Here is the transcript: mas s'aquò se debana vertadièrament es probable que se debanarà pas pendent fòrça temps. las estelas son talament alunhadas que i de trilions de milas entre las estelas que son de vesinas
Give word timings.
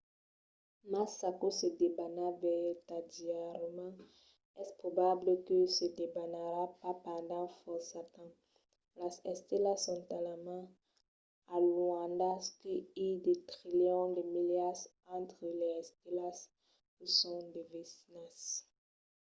mas 0.91 1.09
s'aquò 1.19 1.47
se 1.59 1.67
debana 1.81 2.25
vertadièrament 2.45 3.99
es 4.61 4.69
probable 4.81 5.31
que 5.47 5.57
se 5.75 5.85
debanarà 5.99 6.63
pas 6.81 6.95
pendent 7.07 7.53
fòrça 7.61 7.99
temps. 8.15 8.39
las 8.99 9.15
estelas 9.33 9.79
son 9.85 9.99
talament 10.11 10.67
alunhadas 11.55 12.41
que 12.61 12.73
i 13.07 13.09
de 13.25 13.33
trilions 13.49 14.15
de 14.17 14.23
milas 14.35 14.79
entre 15.19 15.47
las 15.61 15.77
estelas 15.83 16.37
que 16.95 17.05
son 17.19 17.41
de 17.53 17.61
vesinas 17.73 18.35